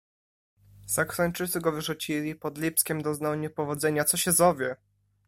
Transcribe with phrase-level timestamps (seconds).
[0.87, 4.75] "Saksończycy go wyrzucili, pod Lipskiem doznał niepowodzenia, co się zowie!"